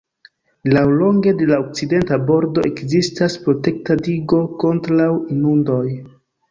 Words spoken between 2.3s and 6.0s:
bordo ekzistas protekta digo kontraŭ inundoj.